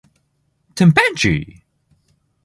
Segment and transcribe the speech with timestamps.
[0.73, 1.63] てんぺんちい